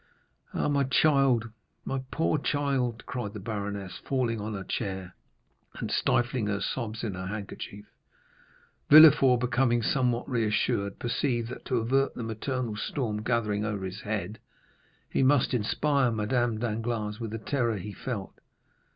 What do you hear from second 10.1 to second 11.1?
reassured,